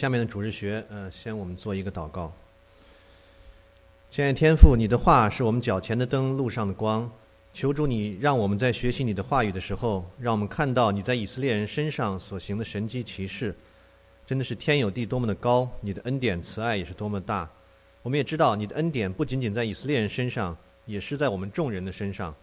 [0.00, 2.32] 下面的主日学，呃，先我们做一个祷告。
[4.10, 7.10] 亲爱天父，你的话是我们脚前的灯，路上的光。
[7.52, 13.54] 求主你让我们在学习你的话语的时候，让我们看到你在以色列人身上所行的神迹奇事，
[14.26, 17.46] 真的是天有地多么的高，你的恩典慈爱也是多么大。
[18.00, 20.56] 我们也知道你的恩典不仅仅在以色列人身上，
[20.86, 22.34] 也是在我们众人的身上。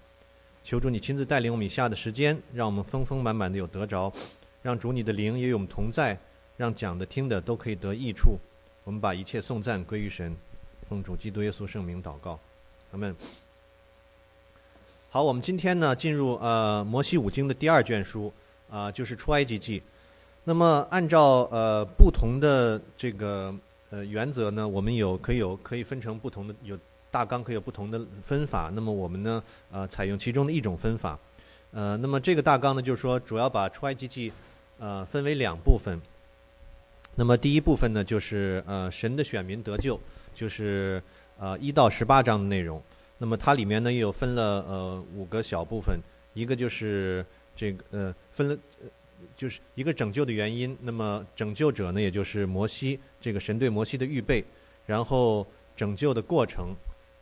[0.63, 4.13] 求主你亲自带领我们以下的时间，让我们丰丰满满的有得着，
[4.61, 6.15] 让主你的灵也与我们同在。
[6.57, 8.37] 让讲的、听的都可以得益处。
[8.83, 10.35] 我们把一切颂赞归于神，
[10.89, 12.39] 奉主基督耶稣圣名祷告，
[12.91, 13.15] 阿门。
[15.09, 18.31] 好，我们今天呢进入呃摩西五经的第二卷书
[18.69, 19.81] 啊，就是出埃及记。
[20.43, 23.53] 那么按照呃不同的这个
[23.89, 26.77] 呃原则呢，我们有可以有可以分成不同的有
[27.11, 28.71] 大纲，可以有不同的分法。
[28.73, 31.19] 那么我们呢呃采用其中的一种分法。
[31.71, 34.31] 呃，那么这个大纲呢就是说，主要把出埃及记
[34.79, 35.99] 呃分为两部分。
[37.19, 39.99] 那么第一部分呢，就是呃神的选民得救，
[40.35, 41.01] 就是
[41.39, 42.79] 呃一到十八章的内容。
[43.17, 45.99] 那么它里面呢，又分了呃五个小部分，
[46.35, 47.25] 一个就是
[47.55, 48.57] 这个呃分了，
[49.35, 50.77] 就是一个拯救的原因。
[50.79, 54.45] 那么拯救者呢，也就是摩西，这个神对摩西的预备，
[54.85, 56.67] 然后拯救的过程，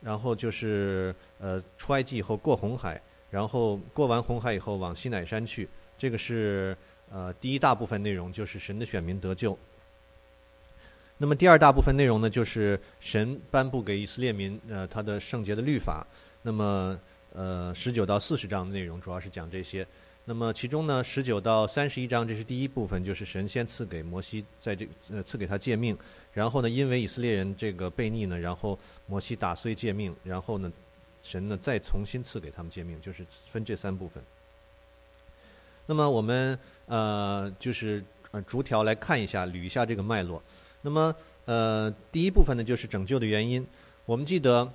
[0.01, 5.69] 然后就是呃出埃及以后过红海，然后过完红海以后往西乃山去。
[5.97, 6.75] 这个是
[7.09, 9.57] 呃第一大部分内容，就是神的选民得救。
[11.17, 16.05] 那么第二大部分内容呢，就是神颁布给以色列民呃他的圣洁的律法。
[16.41, 16.99] 那么
[17.33, 19.87] 呃十九到四十章的内容主要是讲这些。
[20.25, 25.97] 那么其中呢十九到三十一章这是第一部分，就是神先赐给摩西在这呃赐给他诫命。
[26.33, 30.69] 然后呢因为以色列人这个悖逆呢，然后摩西打碎诫命，然后呢
[31.23, 34.21] 神呢再重新赐给他们诫命，就是分这三部分。
[35.85, 40.43] 那么我们呃就是呃逐条来看一下，捋一下这个脉络。
[40.85, 43.65] 那么，呃，第一部分呢，就是拯救的原因。
[44.05, 44.71] 我们记得，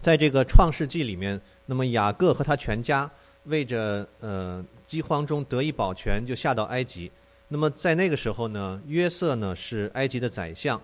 [0.00, 3.10] 在这个创世纪里面，那么雅各和他全家
[3.46, 7.10] 为着呃饥荒中得以保全，就下到埃及。
[7.48, 10.80] 那么在那个时候呢，约瑟呢是埃及的宰相，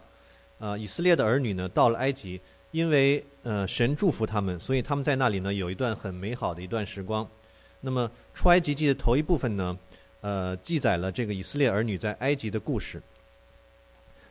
[0.59, 2.41] 呃，以色列的儿女呢到了埃及，
[2.73, 7.25] 因为呃神祝福他们，所以他们在那里呢有一段很美好的一段时光。
[7.81, 9.79] 那么出埃及记的头一部分呢，
[10.23, 13.01] 呃，记载了这个以色列儿女在埃及的故事。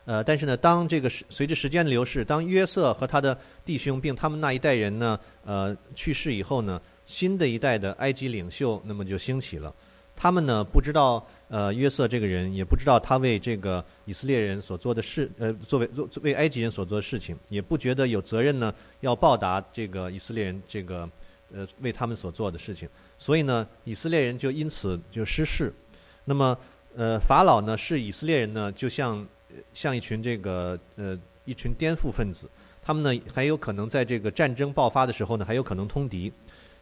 [0.04, 9.72] 呃，但是呢，当这个随着时间的流逝，当约瑟和他的弟兄并他们那一代人呢，呃，去世以后呢，新的一代的埃及领袖那么就兴起了。
[10.16, 21.08] 他们呢不知道呃约瑟这个人，也不知道他为这个以色列人所做的事，呃，作为作为埃及人所做的事情，也不觉得有责任呢要报答这个以色列人这个
[21.54, 22.90] 呃为他们所做的事情。
[23.20, 25.72] 所以呢，以色列人就因此就失势。
[26.26, 26.58] 那么
[26.96, 29.24] 呃，法老呢是以色列人呢，就像。
[29.74, 32.50] 像一群这个呃一群颠覆分子，
[32.82, 36.32] 他们呢还有可能在这个战争爆发的时候呢还有可能通敌，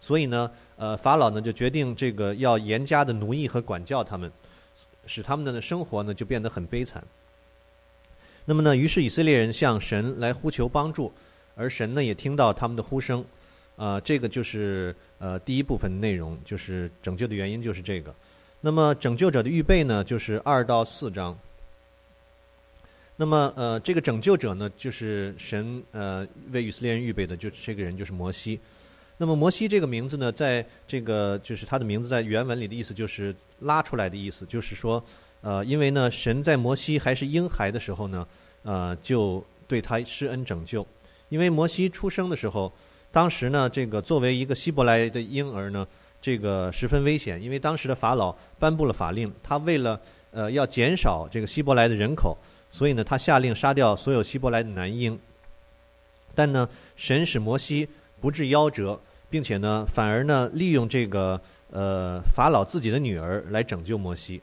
[0.02, 4.32] 所以呢呃法老呢就决定这个要严加的奴役和管教他们，
[5.06, 7.04] 使他们的生活呢就变得很悲惨。
[8.46, 11.12] 那么呢于是以色列人向神来呼求帮助，
[11.56, 13.24] 而神呢也听到他们的呼声，
[13.76, 18.14] 啊这个就是呃第一部分内容，就是拯救的原因就是这个。
[18.62, 21.38] 那么拯救者的预备呢就是二到四章。
[23.22, 28.58] 那么，呃，这个拯救者呢，就是神呃为以色列人预备的，就这个人就是摩西。
[29.18, 35.04] 那么，摩西这个名字呢，在这个就是他的名字在原文里的意思就是拉出来的意思，就是说，
[35.42, 38.26] 呃，因为呢，神在摩西还是婴孩的时候呢，
[38.64, 40.88] 呃，就对他施恩拯救。
[41.28, 42.72] 因为摩西出生的时候，
[43.12, 45.86] 当时呢，这个作为一个希伯来的婴儿呢，
[46.22, 50.00] 这个十分危险，因为当时的法老颁布了法令，他为了
[50.32, 52.38] 呃要减少这个希伯来的人口。
[52.72, 55.20] 所以呢，他下令杀掉所有希伯来的男婴。
[56.36, 57.88] 但呢，神使摩西
[58.22, 59.00] 不致夭折，
[59.30, 61.40] 并且呢，反而呢，利用这个
[61.72, 64.42] 呃法老自己的女儿来拯救摩西。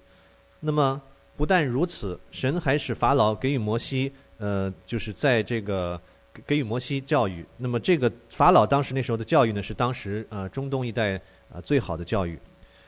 [0.61, 1.01] 那么
[1.37, 5.99] 不但如此，神还使法老给予摩西呃，就是在这个
[6.47, 7.47] 给予摩西教育。
[7.57, 11.17] 那么这个法老当时那时候的教育呢，是当时呃中东一带
[11.53, 12.39] 啊最好的教育。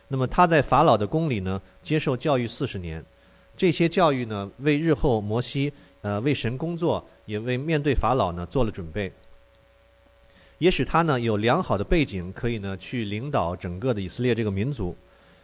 [0.09, 3.03] 那么他在法老的宫里呢，接受教育四十年。
[3.59, 9.13] 这些教育呢，为日后摩西呃为神工作，也为面对法老呢做了准备，
[10.59, 14.97] 也使他呢有良好的背景，可以呢去领导整个的以色列这个民族。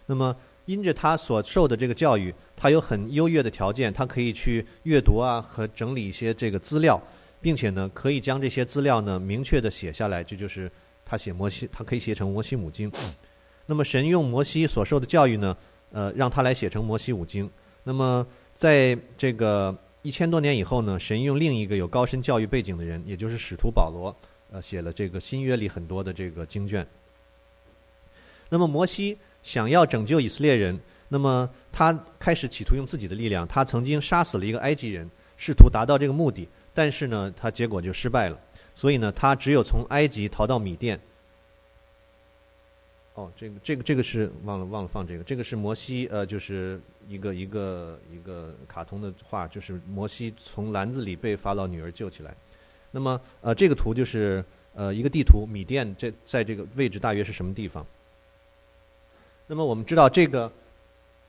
[0.06, 0.34] 那么，
[0.66, 7.00] 因着他所受的这个教育，他有很优越的条件，他可以去阅读啊和整理一些这个资料，
[7.42, 10.70] 并且呢可以将这些资料呢明确的写下来，这就是
[11.04, 12.92] 他写摩西，他可以写成摩西五经。
[13.66, 15.56] 那么，神用摩西所受的教育呢，
[15.90, 17.50] 呃，让他来写成摩西五经。
[17.84, 18.26] 那么
[18.56, 24.14] 在这个一千多年以后呢，神用另一个有高深教育背景的人，也就是使徒保罗，
[24.50, 26.86] 呃，写了这个新约里很多的这个经卷。
[28.48, 30.78] 那么摩西想要拯救以色列人，
[31.08, 38.38] 那么他开始企图用自己的力量，他曾经杀死了一个埃及人，试图达到这个目的，但是呢，他结果就失败了。
[38.74, 40.98] 所以呢，他只有从埃及逃到米甸。
[43.14, 52.34] 哦，这个这个这个是忘了忘了放这个，这个是摩西呃，就是一个一个一个卡通的画，就是摩西从篮子里被法老女儿救起来。
[52.90, 54.44] 那么呃，这个图就是
[54.74, 57.86] 呃一个地图，米甸这在这个位置大约是什么地方？
[59.46, 60.50] 那么我们知道这个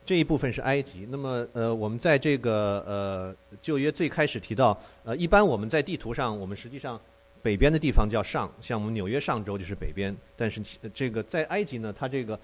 [0.08, 1.08] 这一部分是埃及。
[1.12, 7.00] 那么呃，我们在这个呃旧约最开始提到呃，一般我们在地图上，我们实际上。
[7.46, 10.16] 北边的地方叫上，像我们纽约上州就是北边。
[10.36, 10.60] 但是
[10.96, 12.40] 这个在埃及呢，它这个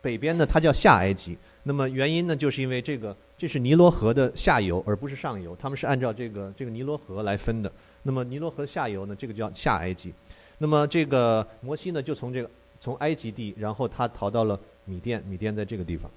[0.00, 1.36] 北边呢，它叫下埃及。
[1.64, 5.54] 那么原因呢，就是因为这个这是尼罗河的下游，而不是上游。
[5.56, 7.70] 他们是按照这个这个尼罗河来分的。
[8.02, 10.14] 那么尼罗河下游呢，这个叫下埃及。
[10.56, 12.48] 那么这个摩西呢，就从这个
[12.80, 16.10] 从埃及地，然后他逃到了米甸，米甸在这个地方。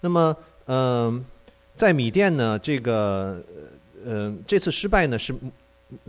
[0.00, 0.34] 那么
[0.64, 1.22] 嗯，
[1.74, 3.42] 在米甸呢，这个
[4.06, 5.34] 呃这次失败呢是。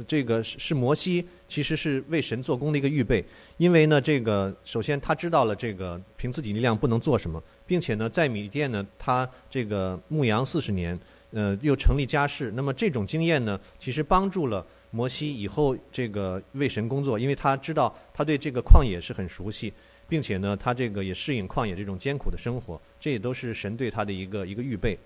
[0.08, 3.24] 这个是是摩西，其实是为神做工的一个预备。
[3.58, 10.98] 因为呢，这个首先他知道了这个凭自己力量不能做什么，并且呢，在米甸呢，他这个牧羊四十年，
[11.32, 12.52] 呃，又成立家室。
[12.56, 19.74] 那么这种经验呢，其实帮助了摩西以后这个为神工作，因为他知道他对这个旷野是很熟悉，
[20.08, 22.80] 并且呢，他这个也适应旷野这种艰苦的生活。
[23.00, 24.98] 这也都是神对他的一个一个预备。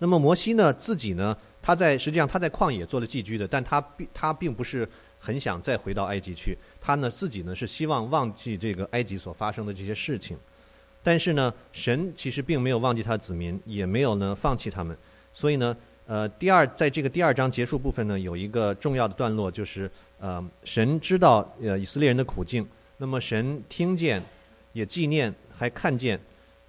[0.00, 1.36] 那么摩西呢，自己呢？
[1.68, 4.88] 他在实际上他在旷野做了寄居的，但他并他并不是
[5.18, 6.56] 很想再回到埃及去。
[6.80, 10.34] 他呢自己呢是希望忘记这个埃及所发生的这些事情，
[11.02, 14.96] 但是呢神其实并没有忘记他的子民，也没有呢放弃他们。
[15.34, 15.76] 所以呢
[16.06, 22.66] 呃第二在这个第二章结束部分呢有一个重要的段落，就是呃神知道呃以色列人的苦境，
[22.96, 24.22] 那么神听见
[24.72, 26.18] 也纪念还看见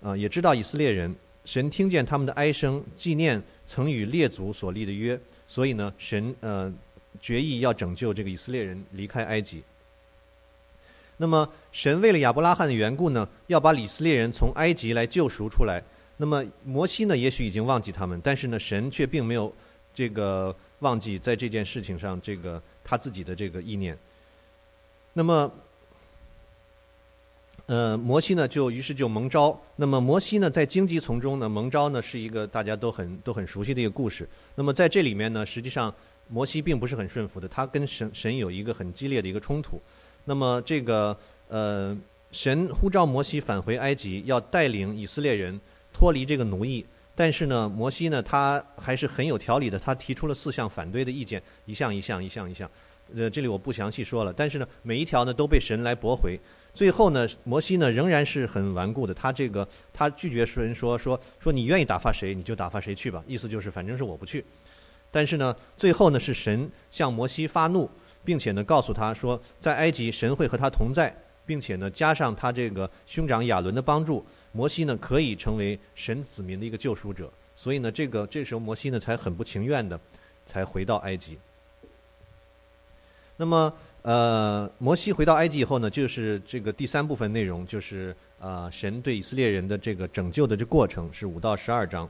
[0.01, 1.15] 啊也知道以色列人，
[1.49, 3.41] 神听见他们的哀声，纪念。
[3.65, 6.71] 曾与列祖所立的约，所以呢，神呃
[7.19, 9.63] 决意要拯救这个以色列人离开埃及。
[11.17, 15.83] 那么，神为了亚伯拉罕的缘故呢，要把以色列人从埃及来救赎出来。
[16.17, 19.51] 那么，摩西呢，也许已经忘记他们，但是呢，神却并没有
[19.93, 23.97] 这个忘记在这件事情上这个他自己的这个意念。
[25.13, 25.51] 那么。
[27.69, 29.55] 呃，摩西呢，就于是就蒙召。
[29.75, 34.27] 那么摩西呢，在荆棘丛中呢，蒙召呢，是一个大家都很都很熟悉的一个故事。
[34.55, 35.93] 那么在这里面呢，实际上
[36.29, 39.79] 摩西并不是很顺服的，他跟神神有一个很激烈的一个冲突。
[40.25, 41.15] 那么这个
[41.47, 41.95] 呃，
[42.31, 45.61] 神呼召摩西返回埃及，要带领以色列人
[45.93, 46.83] 脱离这个奴役。
[47.13, 52.67] 但是呢，摩西呢，他还是很有条理的，他提出了四项反对的意见，一项一项一项一项。
[53.15, 54.33] 呃，这里我不详细说了。
[54.33, 56.39] 但是呢，每一条呢，都被神来驳回。
[56.73, 59.13] 最后呢，摩西呢仍然是很顽固的。
[59.13, 64.45] 他这个他拒绝神说说说你愿意打发谁你就打发谁去吧，意思就是反正是我不去。
[65.11, 67.89] 但是呢，最后呢是神向摩西发怒，
[68.23, 71.13] 并且呢告诉他说，在埃及神会和他同在，
[71.45, 77.29] 并且呢加上他这个兄长亚伦的帮助，摩西呢可以成为神子民的一个救赎者。
[77.55, 79.99] 所以呢，这个这时候摩西呢才很不情愿的
[80.45, 81.37] 才回到埃及。
[83.39, 83.73] 那么。
[84.01, 92.09] 呃，摩西回到埃及以后呢，就是这个第三部分内容，就是呃，神对以色列人的这个拯救的这过程是五到十二章。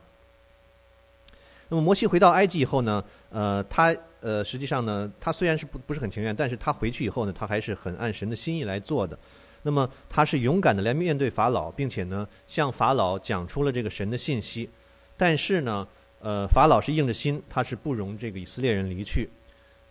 [1.67, 9.17] 那么摩西回到埃及以后呢，呃，他呃，实际上呢，他虽然是不不是很情愿，但是他回去以后呢，他还是很按神的心意来做的。
[9.63, 14.69] 那么他是勇敢的来面对法老，并且呢，向法老讲出了这个神的信息。
[15.17, 15.87] 但是呢，
[16.21, 19.27] 呃，法老是硬着心，他是不容这个以色列人离去。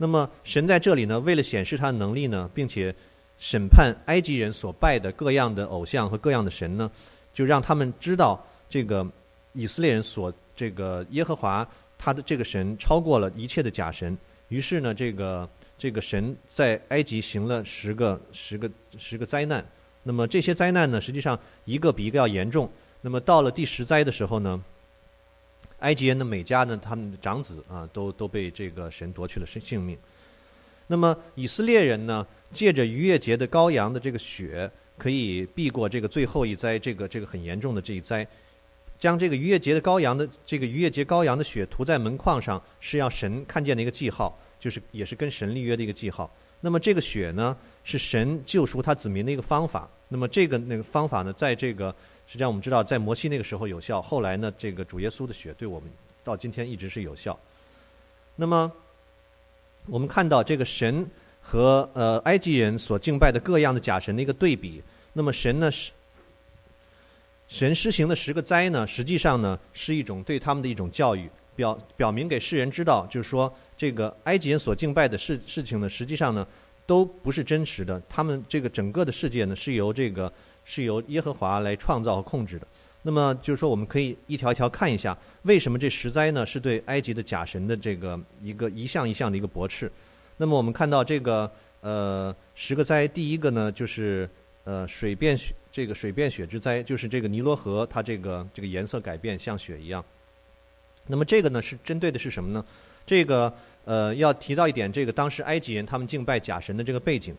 [0.00, 2.94] 那么神在这里呢，为了显示他的能力呢，并且
[3.36, 6.90] 审判埃及人所拜的各样的偶像和各样的神呢，
[7.34, 8.40] 就让他们知道
[8.70, 9.06] 这个
[9.52, 14.16] 以色列人所这个耶和华他的这个神超过了一切的假神。
[14.48, 19.64] 于是呢，这个这个神在埃及行了十个十个十个灾难。
[20.04, 22.70] 那么这些灾难呢，实际上一个比一个要严重。
[23.00, 24.62] 那么到了第十灾的时候呢？
[25.80, 29.96] 埃及人的每家呢，他们的长子啊，都都被这个神夺去了生性命。
[30.86, 38.26] 那么以色列人呢，借着逾越节的羔羊的这个血，可以避过这个最后一灾，这个这个很严重的这一灾。
[38.98, 46.28] 将这个逾越节的羔羊的这个逾越节羔羊的血涂在门框上，是要神看见的一个记号，就是也是跟神立约的一个记号。
[46.60, 49.88] 那么这个血呢，是神救赎他子民的一个方法。
[50.08, 51.94] 那么这个那个方法呢，在这个
[52.28, 55.88] 实际上我们知道，在摩西那个时候有效，后来呢，这个主耶稣的血对我们
[56.22, 57.36] 到今天一直是有效。
[58.36, 58.70] 那么
[59.86, 61.08] 我们看到这个神
[61.40, 64.82] 和呃埃及人所敬拜的各样的假神的一个对比。
[65.14, 65.90] 那么神呢是
[67.48, 76.46] 神施行的十个灾呢，实际上呢是一种对他们的一种教育，表表明给世人知道，就是说这个埃及人所敬拜的事事情呢，实际上呢
[76.84, 78.00] 都不是真实的。
[78.06, 80.30] 他们这个整个的世界呢是由这个
[80.70, 82.66] 是由耶和华来创造和控制的。
[83.00, 89.90] 那么就是说，我们可以一条一条看一下，为什么这十灾呢是对埃及的假神的这个一个一项一项的一个驳斥。
[90.36, 94.28] 那么我们看到这个呃十个灾，第一个呢就是
[94.64, 95.54] 呃水变血。
[95.70, 100.04] 这个水变血之灾，就是这个尼罗河，它这个这个颜色改变像血一样。
[101.06, 102.64] 那么这个呢，是针对的是什么呢？
[103.06, 103.52] 这个
[103.84, 107.34] 呃，要提到一点，这个当时埃及人他们敬拜假神的这个背景，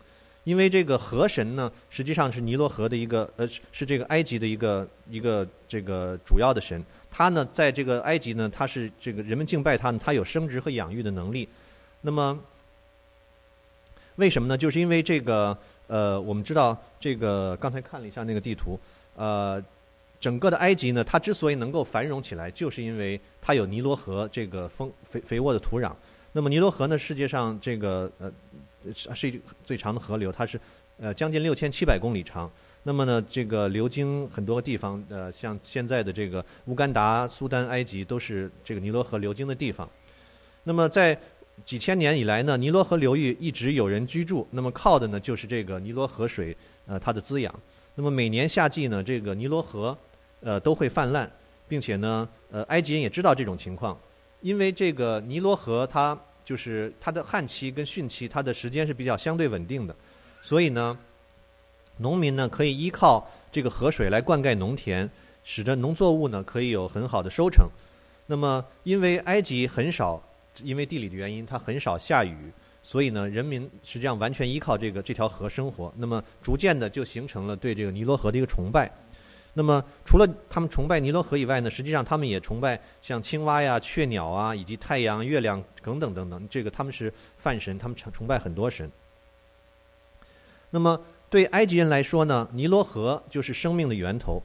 [0.50, 6.84] 因为这个河神呢，实际上是尼罗河的一个呃，是这个埃及的一个一个这个主要的神。
[7.12, 11.48] 他呢，在这个埃及呢，他是这个人们敬拜他呢，他有生殖和养育的能力。
[12.02, 12.40] 那么
[14.16, 14.58] 为什么呢？
[14.58, 15.56] 就是因为这个。
[15.90, 18.80] 呃，我们知道这个刚才看了一下那个地图，
[19.16, 19.60] 呃，
[20.22, 25.92] 整个的埃及呢，它之所以能够繁荣起来，就是因为它有尼罗河这个丰肥肥沃的土壤。
[26.34, 28.32] 那么尼罗河呢，世界上这个呃
[28.94, 30.60] 是一最长的河流，它是
[31.00, 32.50] 呃将近六千七百公里长。
[32.84, 39.88] 那么呢，这个流经很多个地方，呃，像现在的这个乌干达、苏丹、埃及都是这个尼罗河流经的地方。
[40.64, 41.18] 那么在
[41.66, 46.56] 几千年以来呢，尼罗河流域一直有人居住，那么靠的呢就是这个尼罗河水，
[46.88, 47.54] 呃，它的滋养。
[47.96, 49.96] 那么每年夏季呢，这个尼罗河，
[50.40, 51.30] 呃，都会泛滥，
[51.68, 54.00] 并且呢，呃，埃及人也知道这种情况，
[54.40, 56.18] 因为这个尼罗河它
[56.50, 59.96] 就是它的旱期跟汛期，它的时间是比较相对稳定的，
[60.42, 60.98] 所以呢，
[61.98, 65.08] 农民呢可以依靠这个河水来灌溉农田，
[65.44, 67.70] 使得农作物呢可以有很好的收成。
[68.26, 70.20] 那么因为埃及很少。
[70.62, 72.36] 因为地理的原因，它很少下雨，
[72.84, 75.94] 所以呢，人民实际上完全依靠这个这条河生活。
[75.96, 78.92] 那么，逐渐的就形成了对这个尼罗河的一个崇拜。
[79.60, 86.48] 那么，除了他们崇拜尼罗河以外呢，实际上他们也崇拜像青蛙呀、雀鸟啊，以及太阳、月亮等等等等。
[86.50, 88.90] 这个他们是泛神，他们崇崇拜很多神。
[90.70, 90.98] 那么，
[91.30, 94.42] 对埃及人来说呢，尼罗河就是生命的源头。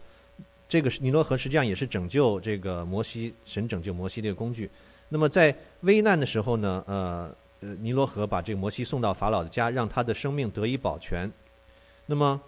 [0.69, 4.69] 这个尼罗河实际上也是拯救这个摩西神拯救摩西的一个工具。
[5.11, 11.31] 那么在危难的时候呢，呃，呃，尼罗河把这个摩西送到法老的家，让他的生命得以保全。
[12.07, 12.41] 那么，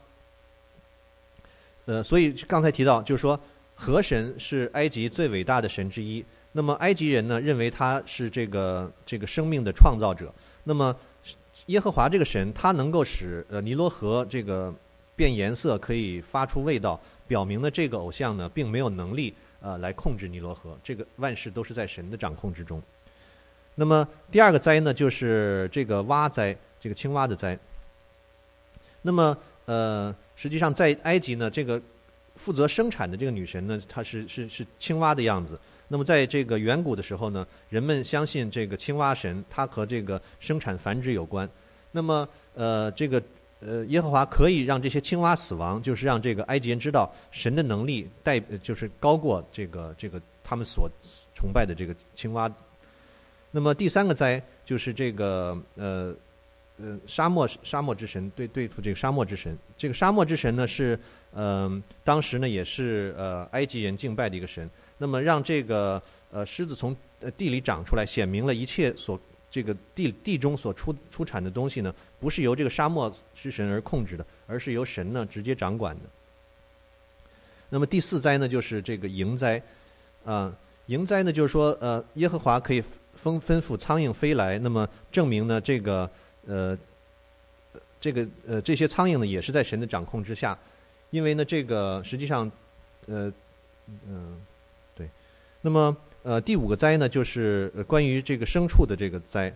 [1.86, 3.38] 呃，所以刚才提到，就是说，
[3.74, 6.24] 河神是埃及最伟大的神之一。
[6.52, 10.32] 那么埃及人呢，认为他是这个这个生命的创造者。
[10.62, 10.94] 那么
[11.66, 14.74] 耶和华这个神，他能够使呃尼罗河这个
[15.14, 19.34] 变颜色，可以发出味道，表明了这个偶像呢，并没有能力。
[19.58, 22.80] 呃，来控制尼罗河，这个万事都是在神的掌控之中。
[23.74, 27.58] 那么第二个灾呢，就是这个蛙灾，这个青蛙的灾。
[29.02, 31.82] 那么呃，实际上在埃及呢，这个
[32.36, 35.58] 负责生产的这个女神呢，她是是是青蛙的样子。
[35.88, 41.48] 那么在这个远古的时候呢，人们相信这个青蛙神，它和这个生产繁殖有关。
[41.90, 43.20] 那么呃，这个。
[43.60, 50.88] 呃，耶和华可以让这些青蛙死亡，就是让这个埃及人知道神的能力带，就是高过这个这个他们所
[51.34, 52.52] 崇拜的这个青蛙。
[53.50, 56.14] 那么第三个灾就是这个呃
[56.78, 59.56] 呃沙漠沙漠之神对对付这个沙漠之神。
[59.76, 60.98] 这个沙漠之神呢是
[61.32, 64.68] 呃当时呢也是呃埃及人敬拜的一个神。
[64.98, 66.96] 那么让这个呃狮子从
[67.36, 69.20] 地里长出来，显明了一切所。
[69.48, 76.02] 这个地地中所出出产的东西呢，不是由这个沙漠之神而控制的，而是由神呢直接掌管的。
[77.70, 79.62] 那么第四灾呢，就是这个蝇灾，
[80.26, 80.54] 啊，
[80.88, 82.82] 蝇灾呢，就是说，呃，耶和华可以
[83.22, 86.10] 吩吩咐苍蝇飞来，那么证明呢，这个
[86.46, 86.76] 呃，
[88.00, 90.58] 这个呃，这些苍蝇呢，也是在神的掌控之下，
[91.10, 92.50] 因为呢，这个实际上，
[93.06, 93.32] 呃，
[94.08, 94.40] 嗯，
[94.94, 95.08] 对，
[95.60, 95.96] 那么。
[96.28, 99.54] 呃，第五个灾呢，就是关于这个牲畜的这个灾。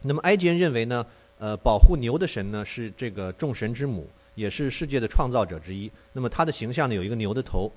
[0.00, 1.04] 那么埃及人认为呢，
[1.38, 5.92] 呃，保护牛的神呢是这个众神之母，也是世界的创造者之一。
[6.14, 7.70] 那么他的形象呢有一个牛的头。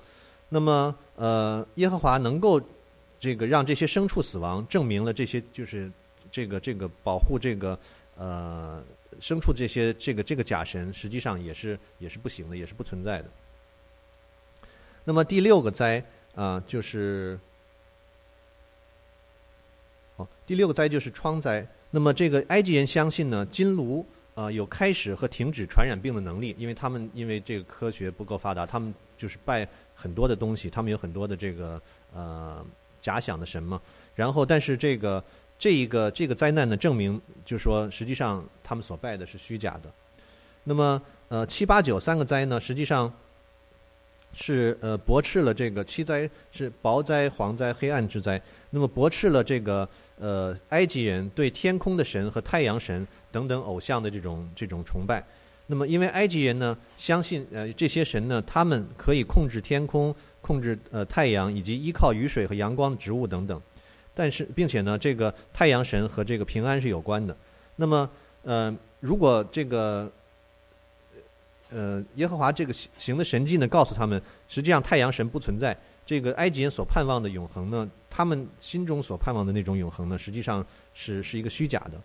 [0.48, 2.58] 那么呃，耶和华能够
[3.20, 5.92] 这个让这些牲畜死亡，证明了这些就是
[6.36, 7.78] 这个这个保护这个
[8.18, 8.84] 呃
[9.18, 13.28] 牲畜这些这个这个假神实际上也是也是不行的，也是不存在的。
[15.02, 17.38] 那么第六个灾啊，就是。
[20.18, 21.66] 好，第六个灾就是疮灾。
[21.90, 31.80] 那么这个埃及人相信呢，金炉啊有开始和停止传染病的能力，因为他们因为这个科学不够发达，他们就是拜很多的东西，他们有很多的这个
[32.12, 32.62] 呃
[33.00, 33.80] 假想的神嘛。
[34.14, 35.22] 然后，但是这个
[35.58, 39.90] 这一个这个灾难呢，证明就是说，实际上他们所拜的是虚假的。
[40.64, 43.12] 那么，呃，七八九三个灾呢，实际上
[44.32, 48.40] 是呃驳斥了这个七灾是雹灾、蝗灾、黑暗之灾。
[48.70, 55.24] 那么驳斥了这个呃埃及人对天空的神和太阳神等等偶像的这种这种崇拜。
[55.68, 63.60] 那么因为埃及人呢相信呃这些神呢，他们可以控制天空、控制呃太阳以及依靠雨水和阳光的植物等等。
[64.16, 67.36] 但是并且呢，这个太阳神和这个平安是有关的。
[67.76, 68.10] 那么
[68.42, 70.10] 呃如果这个
[71.70, 75.76] 呃耶和华这个行的神迹呢，告诉他们实际上太阳神不存在。
[76.06, 82.00] 这个埃及人所盼望的永恒呢，他们心中所盼望的那种永恒呢，实际上是是一个虚假的。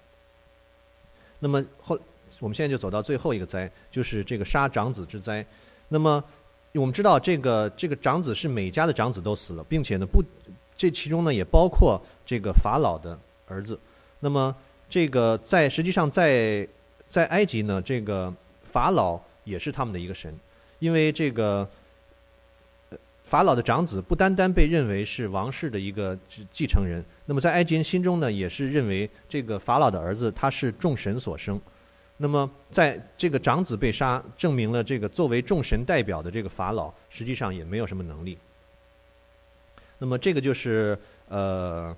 [1.37, 1.97] 那么后，
[2.39, 5.45] 我们现在就走到最后一个灾，就是这个杀长子之灾。
[5.87, 6.23] 那么
[6.73, 10.23] 我们知道，这个这个长子是每家的长子都死了，并且呢不，
[10.81, 13.79] 这其中呢也包括这个法老的儿子。
[14.21, 14.55] 那么
[14.89, 16.67] 这个在实际上在
[17.07, 18.33] 在埃及呢，这个
[18.63, 20.33] 法老也是他们的一个神，
[20.79, 21.69] 因为这个。
[23.23, 26.17] 法老的长子不单单被认为是王室的一个
[26.51, 31.57] 继承人，那么在埃及人心中呢，也是认为这个法老的儿子他是众神所生。
[32.17, 38.37] 那么在这个长子被杀，证明了这个作为众神代表的这个法老实际上也没有什么能力。
[40.01, 40.97] 那么这个就是
[41.29, 41.95] 呃，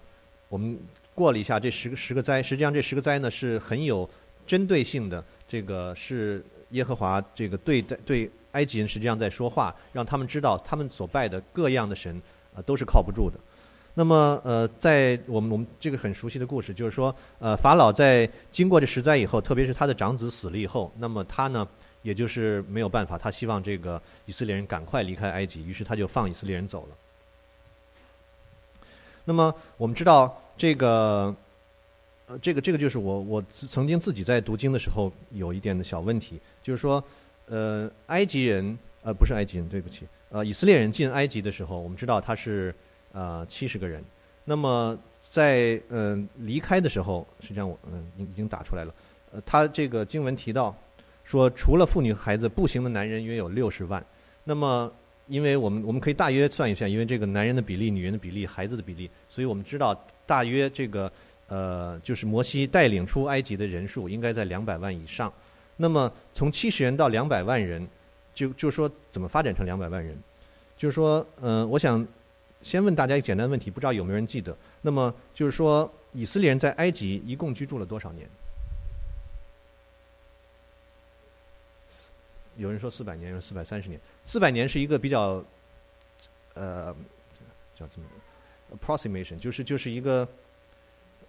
[0.50, 0.78] 我们
[1.16, 4.08] 过了一下这十个十个灾，实际上这十个灾呢是很有
[4.46, 8.30] 针对性的，这个是耶和华这个对待对。
[8.54, 12.22] 埃及人实际上在说话，让他们知道他们所拜的各样的神
[12.56, 13.40] 啊都是靠不住的。
[13.96, 21.68] 那么呃，在我们我们这个很熟悉的故事，就是说呃法老在经过这十灾以后，特别是他的长子死了以后，那么他呢
[22.04, 26.96] 也就是没有办法，他希望这个以色列人赶快离开埃及，于是他就放以色列人走了。
[29.26, 31.36] 那么我们知道这个
[32.28, 37.04] 呃这个这个就是我我曾经自己在读经的时候有一点的小问题，就是说。
[37.48, 42.74] 呃，埃及人呃不是埃及人，对不起，呃，以色列人进埃及的时候，我们知道他是
[43.12, 44.02] 呃七十个人。
[44.46, 48.96] 那么在嗯离开的时候，实际上我嗯已经打出来了。
[49.34, 50.74] 呃，他这个经文提到
[51.26, 54.04] 说，除了妇女和孩子，步行的男人约有六十万。
[54.46, 54.90] 那么，
[55.28, 61.12] 因为我们我们可以大约算一下，因为这个男人的比例、女人的比例、孩子的比例，所以我们知道大约这个
[61.48, 65.32] 呃就是摩西带领出埃及的人数应该在两百万以上。
[65.78, 67.88] 那么从七十人到两百万人，
[68.34, 70.18] 就就说怎么发展成两百万人？
[70.78, 72.06] 就是说，嗯，我想
[72.62, 74.56] 先问大家一个简单问题，不知道有没有人记得？
[74.82, 78.28] 那么就是说，以色列人在埃及一共居住了多少年？
[82.58, 84.00] 有人说四百年，有人四百三十年。
[84.26, 85.44] 四百年是一个比较，
[86.54, 86.96] 呃，
[87.76, 88.06] 叫什么
[88.78, 90.28] ？approximation，就是就是一个，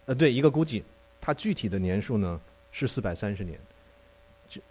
[0.06, 0.84] 呃，对，一个估计。
[1.20, 2.38] 它具体的年数呢
[2.70, 3.58] 是四百三十年。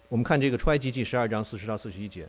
[0.08, 2.28] 我们看这个出埃及记十二章四十到四十一节，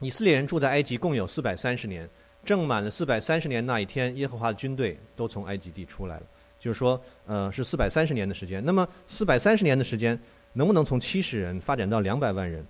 [0.00, 2.08] 以色列人住在埃及共有四百三十年，
[2.44, 6.22] 正满了四百三十年那一天，耶和华的军队都从埃及地出来了。
[6.58, 8.64] 就是说，呃，是四百三十年的时间。
[8.64, 10.18] 那么四百三十年的时间，
[10.52, 12.66] 能不能从七十人发展到两百万人？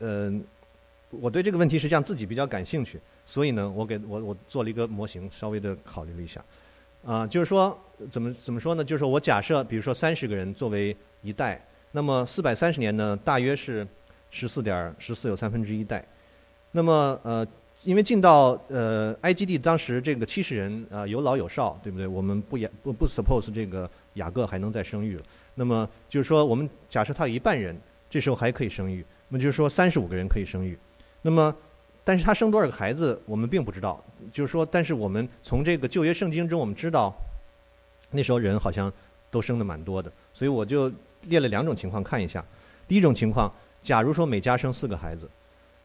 [0.00, 0.44] 嗯，
[1.10, 6.44] 我对这个问题实际上自己比较感兴趣，所以呢，我给我我做了一个模型，稍微的考虑了一下。
[7.06, 7.78] 啊，就是说，
[8.10, 8.84] 怎么怎么说呢？
[8.84, 11.60] 就是说我假设，比如说三十个人作为一代。
[11.92, 13.86] 那么四百三十年呢，大约是
[14.30, 16.04] 十四点十四有三分之一代。
[16.72, 17.46] 那么呃，
[17.84, 22.06] 因为进到呃 IGD，当时这个七十人啊有老有少，对不对？
[22.06, 25.22] 我们不也不不 suppose 这个雅各还能再生育了。
[25.54, 27.74] 那么就是说，我们假设他有一半人，
[28.10, 29.02] 这时候还可以生育。
[29.28, 30.78] 那么就是说，三十五个人可以生育。
[31.22, 31.54] 那么，
[32.04, 34.02] 但是他生多少个孩子，我们并不知道。
[34.32, 37.14] 就是说，但是我们从这个旧约圣经中，我们知道
[38.10, 38.92] 那时候人好像
[39.30, 40.10] 都生的蛮多的。
[40.32, 40.92] 所以我就。
[41.22, 42.42] 列了两种情况看一下，
[42.86, 45.28] 第一种情况，假如说每家生四个孩子，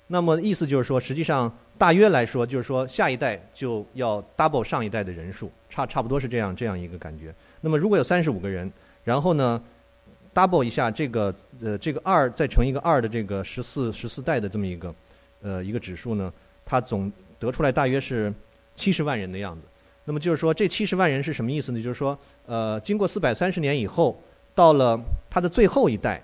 [0.05, 7.33] 那么意思就是说，实际上大约来说，就是说下一代就要 double 上一代的人数，差差不多是这样这样一个感觉。
[7.61, 8.71] 那么如果有三十五个人，
[9.03, 9.59] 然后呢
[10.33, 14.95] ，double 一下这个呃这个二再乘一个二的这个十四十四代的这么一个
[15.41, 16.31] 呃一个指数呢，
[16.65, 18.33] 它总得出来大约是
[18.75, 19.67] 七十万人的样子。
[20.05, 21.81] 那么就是说这七十万人是什么意思呢？
[21.81, 24.21] 就是说呃经过四百三十年以后。
[24.55, 26.21] 到了他的最后一代，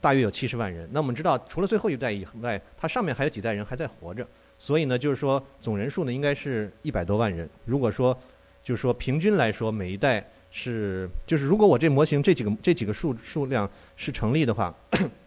[0.00, 0.88] 大约有七十万人。
[0.92, 4.24] 那我们知道，除了最后一代以外，他上面还有几代人还在活着。
[4.56, 7.50] 所以呢，就是说总人数呢应该是一百多万人。
[7.64, 8.16] 如果说，
[8.62, 14.72] 就是说平均来说，每一代是，就是如果我这模型这几个这几个数数量是成立的话，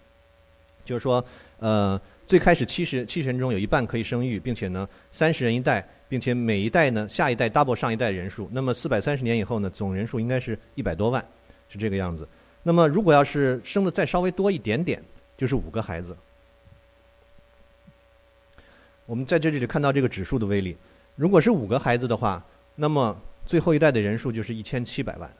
[0.86, 1.26] 就是说，
[1.58, 8.48] 呃，最开始七十七十人中有一半可以生育，并且呢三十人一代，并且每一代呢下一代 double 上一代人数。
[8.52, 11.26] 那么四百三十年以后呢，总人数应该是一百多万，
[11.70, 12.28] 是这个样子。
[12.62, 15.04] 那么如果要是生的再稍微多一点点，
[15.36, 16.16] 就是五个孩子。
[19.08, 20.78] 我们在这里看到这个指数的威力。
[21.16, 22.44] 如果是五个孩子的话，
[22.76, 25.32] 那么最后一代的人数就是一千七百万。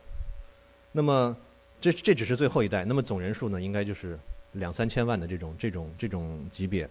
[0.92, 1.36] 那么
[1.82, 4.18] 这这只是最后一代，那么总人数呢，应该就是
[4.54, 6.90] 两三千万的这种这种这种级别。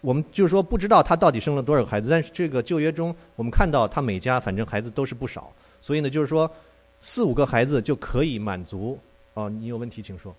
[0.00, 6.50] 我们就是说不知道他到底生了多少个孩子，但是这个旧约中我们看到他每家反正孩子都是不少，所以呢就是说
[7.00, 8.98] 四五个孩子就可以满足。
[9.34, 10.34] 哦，你有问题请说。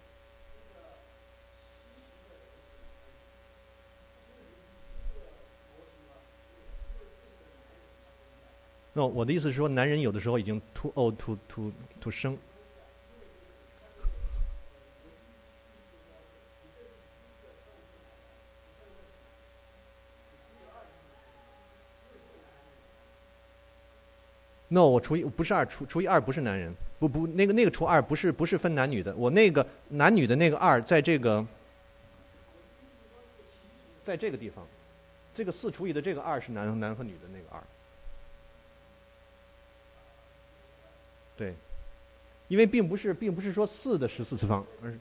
[8.95, 12.37] 那我的意思是说，男人有的时候已经 too old to to to 生。
[24.73, 31.43] no，我除以不是二，除除以二不是男人，不不，那个那个除二不是不是分男女的，我那个男女的那个二在这个，
[34.03, 34.67] 在这个地方，
[35.33, 37.63] 这个四除以的这个二是男男和女的那个二。
[41.35, 41.55] 对，
[42.47, 44.99] 因为并不是，并不是说四的十四次方，而是。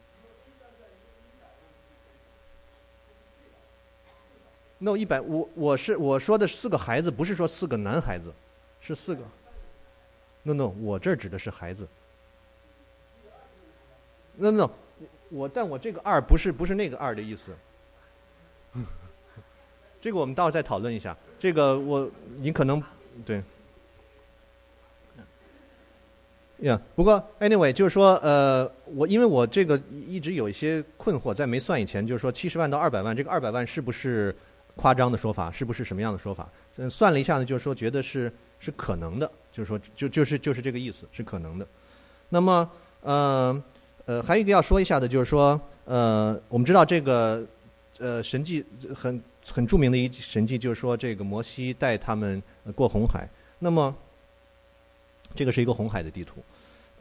[4.78, 8.32] no 一百，我我是我说的四个孩子，不是说四个男孩子，
[8.80, 9.22] 是四个。
[10.42, 11.86] no no，我这指的是孩子。
[14.36, 14.70] no no，
[15.28, 17.54] 我但我这个二不是不是那个二的意思。
[20.00, 21.16] 这个我们到时候再讨论一下。
[21.38, 22.82] 这个我你可能
[23.24, 23.42] 对。
[26.62, 34.34] 呀，不过 anyway 就是说，呃，我因为我这个一直有一些困惑，在没算以前，就是说七十万到二百万，这个二百万是不是
[34.76, 35.50] 夸张的说法？
[35.50, 36.48] 是不是什么样的说法？
[36.76, 41.66] 嗯，算了一下呢，就是说觉得是是可能的，就是说就就是就是这个意思，是可能的。
[42.28, 42.70] 那么，
[43.00, 43.64] 呃
[44.06, 47.44] 呃，还有一个要说一下的，就是说，呃，我们知道这个
[47.98, 52.40] 呃神迹很很著名的一神迹，就是说这个摩西带他们
[52.74, 53.28] 过红海。
[53.58, 53.94] 那么，
[55.34, 56.42] 这个是一个红海的地图。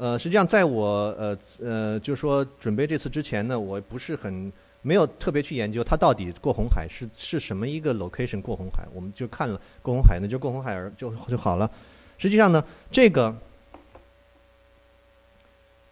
[0.02, 11.70] 呃，实际上，在我呃呃，就是说准备这次之前呢，我不是很没有特别去研究它到底过红海是是什么一个 location 过红海，我们就看了过红海呢，就过红海儿就就好了。
[12.18, 13.32] 实际上呢，这个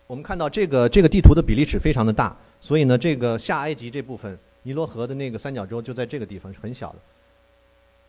[0.08, 6.96] 我们看到这个这个地图的比例尺非常的大，所以呢，这个下埃及这部分尼罗河的那个三角洲就在这个地方是很小的。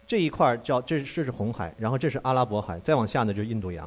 [0.06, 3.86] 这一块叫这这是红海，然后这是阿拉伯海，再往下呢就是印度洋。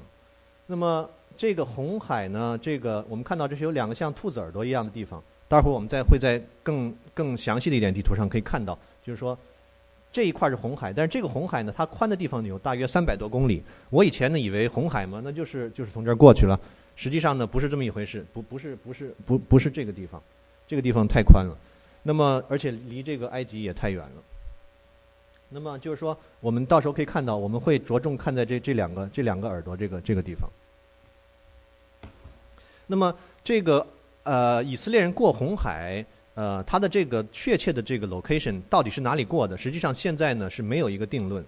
[0.67, 2.57] 那么这个红海呢？
[2.61, 5.21] 这个我们看到这是有两个像兔子耳朵一样的地方。
[5.49, 9.37] 待会儿我们再会在更更详细的一点地图上可以看到，就是说
[10.11, 13.61] 这一块是红海，但是这个红海呢，它宽的地方有大约三百多公里。
[13.91, 16.59] 我以前呢以为红海嘛，那就是就是从这儿过去了。
[16.95, 20.21] 实际上呢不是这么一回事，不不是不是不不是这个地方，
[20.67, 21.55] 这个地方太宽了。
[22.01, 24.23] 那么而且离这个埃及也太远了。
[25.49, 30.49] 那么就是说，我们到时候可以看到，我们会着重看在这这两个这两个耳朵这个这个地方。
[32.87, 33.85] 那么这个
[34.23, 39.57] 呃，以色列人过红海，呃，他的这个确切的这个 location 到底是哪里过的？
[39.57, 41.43] 实际上现在呢是没有一个定论。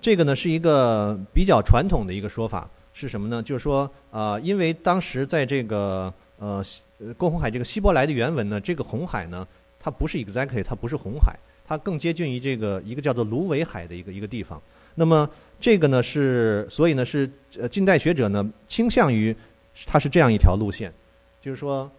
[0.00, 3.42] 这个呢是一个比较传统的一个说法，是什么呢？
[3.42, 6.64] 就是说，呃，因为当时在这个呃
[7.16, 9.46] 过红海这个希伯来的原文呢，这个红海呢，
[9.78, 11.38] 它不是 exactly，它不是红海。
[11.64, 14.60] 它更接近于这个一个叫做芦苇海的一个一个地方。
[14.96, 15.30] 那么
[15.60, 19.34] 这个呢是，所以呢是呃近代学者呢倾向于
[19.86, 20.92] 它是这样一条路线，
[21.40, 21.90] 就是说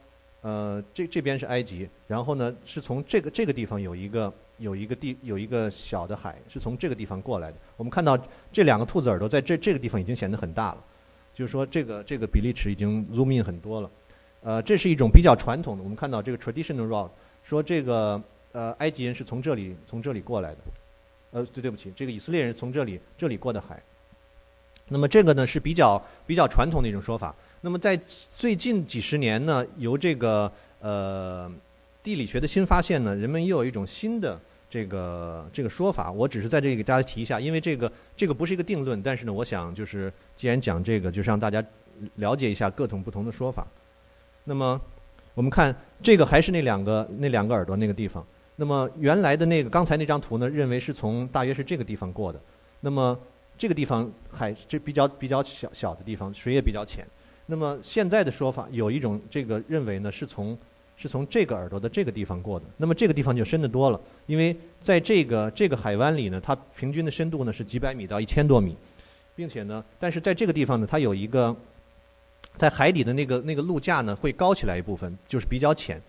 [0.41, 7.57] 呃这这边是埃及，然后呢是从这个这个地方有一个有一个地有一个小的海是从这个地方过来的。
[7.77, 8.17] 我们看到
[8.51, 10.83] 这两个兔子耳朵在这这个地方已经显得很大了，
[11.33, 13.89] 就是说这个这个比例尺已经 zoom in 很多了。
[14.41, 17.09] 呃，这是一种比较传统的，我们看到这个 traditional route
[17.43, 18.21] 说这个。
[18.53, 20.57] 呃，埃及人是从这里从这里过来的，
[21.31, 23.81] 呃，对，对不起，这个以色列人从这里这里过的海。
[24.87, 27.35] 那么这个呢是比较比较传统的一种说法。
[27.65, 27.95] 那么在
[28.35, 31.49] 最近几十年呢，由这个呃
[32.03, 34.37] 地理学的新发现呢，人们又有一种新的
[34.69, 36.11] 这个这个说法。
[36.11, 41.63] 我只是在这里给大家提一下，因为这个这个不是一个定论，但是呢，我想就是既然讲这个，就是让大家
[42.15, 43.65] 了解一下各种不同的说法。
[44.43, 44.79] 那么
[45.33, 48.25] 我们看这个还是那两个那两个耳朵那个地方。
[48.57, 52.37] 那么原来的那个刚才那张图呢，认为是从大约是这个地方过的。
[52.81, 53.17] 那么
[53.57, 57.07] 这个地方海这比较比较小小的地方，水也比较浅。
[57.53, 60.57] 那么现在的说法有一种这个认为呢，是从
[60.97, 62.65] 是从这个耳朵的这个地方过的。
[62.77, 68.75] 那么这个地方就深得多了，因为在这个这个海湾里呢，它平均的深度呢是几百米到一千多米，
[69.35, 71.55] 并且呢，但是在这个地方呢，它有一个
[72.57, 76.01] 在海底的那个那个陆架呢会高起来一部分，就是比较浅。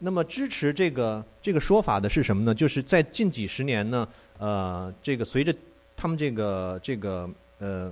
[0.00, 2.54] 那么支持这个这个说法的是什么呢？
[2.54, 5.54] 就是在近几十年呢，呃，这个随着
[5.96, 7.30] 他们这个这个
[7.60, 7.90] 呃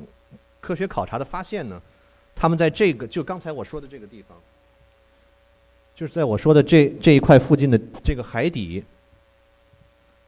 [0.61, 1.81] 科学考察的发现呢，
[2.35, 4.37] 他们在这个就刚才我说的这个地方，
[5.95, 8.83] 就是在我说的这这一块附近的这个海底，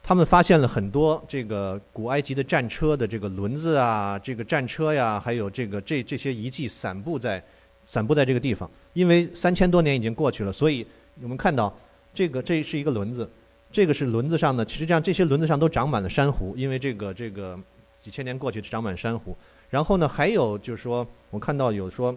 [0.03, 7.43] 他们发现了很多这个古埃及的战车的这个轮子啊，这个战车呀，还有这个这这些遗迹散布在
[7.85, 10.87] 散布在这个地方，因为三千多年已经过去了，所以。
[11.23, 11.73] 我们看到，
[12.13, 13.31] 这个这是一个轮子，
[13.71, 17.57] 这个是轮子上呢，实际上这些轮子上都长满了珊瑚，因为这个这个
[18.03, 19.37] 几千年过去长满珊瑚。
[19.75, 22.17] 然后呢，还有就是说，我看到有说，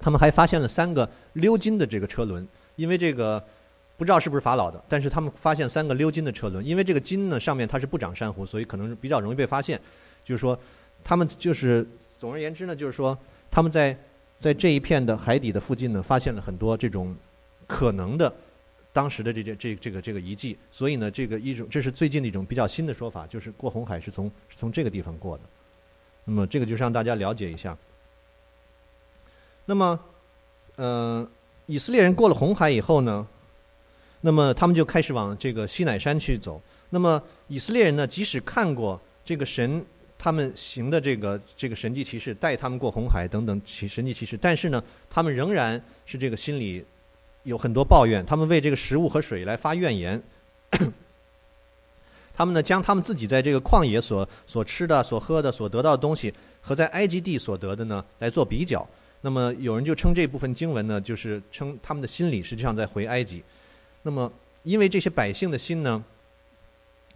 [0.00, 3.40] 他们还发现了三个鎏金的这个车轮，因为这个
[3.96, 9.80] 不知道是不是法老的，但是他们发现三个鎏金的车轮，因为这个金呢上面它是不长珊瑚，所以可能是比较容易被发现。
[10.24, 10.58] 就是说，
[11.04, 11.86] 他们就是
[12.18, 13.16] 总而言之呢，就是说
[13.48, 13.96] 他们在
[14.40, 17.14] 在这一片的海底的附近呢，发现了很多这种。
[17.68, 18.32] 可能的，
[18.92, 25.44] 当时的这件这这个这个遗迹，所以呢，这个一种这是最近的一种比较新的说法，就是过红海是从从这个地方过的。
[26.26, 27.74] 那么这个就是让大家了解一下。
[29.64, 29.98] 那么，
[30.76, 31.26] 呃，
[31.64, 33.26] 以色列人过了红海以后呢，
[34.20, 36.60] 那么他们就开始往这个西乃山去走。
[36.90, 39.82] 那么以色列人呢，即使看过这个神
[40.18, 46.84] 他们行的这个这个神迹奇事，带他们过红海等等奇神迹奇事，但是呢，他们仍然是这个心里。
[47.46, 50.20] 有很多抱怨，他们为这个食物和水来发怨言。
[52.36, 58.86] 他们呢，将他们自己在这个旷野所所吃的、所喝的、所得到的东西，和在埃及地所得的呢，来做比较。
[59.22, 63.42] 那么有人就称这部分经文呢，就是称他们的心理实际上在回埃及。
[64.02, 64.30] 那么
[64.64, 66.04] 因为这些百姓的心呢，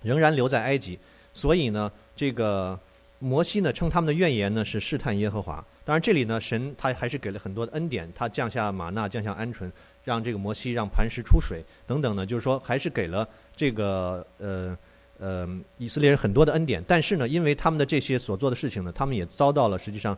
[0.02, 0.98] 仍然留在埃及，
[1.34, 2.78] 所以呢，这个
[3.18, 5.62] 摩西呢，称他们的怨言呢是试探耶和华。
[5.84, 9.70] 当然这里呢，神他还是给了很多的恩典，他降下玛纳，降下鹌鹑。
[10.02, 14.76] 让这个摩西让磐石出水等等呢，就是说还是给了这个呃
[15.20, 15.46] 呃
[15.78, 20.16] 以色列人很多的恩典，但是呢，因为他们的这些所做的事情呢，他们也遭到了实际上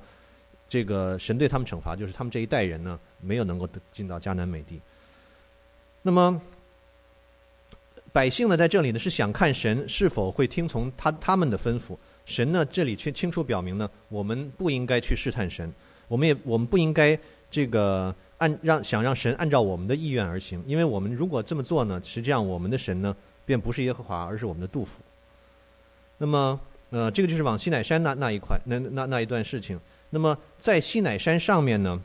[0.68, 4.80] 这个神对他们惩罚，就是他们这一代人呢没有能够进到迦南美地。
[6.00, 6.40] 那么
[8.12, 15.70] 百姓呢在这里呢是想看神是否会听从他他们的吩咐，神呢这里却清楚表明呢，我们不应该去试探神，
[16.08, 17.18] 我们也我们不应该
[17.50, 18.14] 这个。
[18.38, 25.00] 按让想让神按照我们的意愿而行，因为我们如果这么做呢，实际上我们的神呢，便不是耶和华，而是我们的杜甫。
[26.18, 29.78] 那么，呃，这个就是往西乃山那那一块，那那那一段事情。
[30.10, 32.00] 那么，在西乃山上面呢，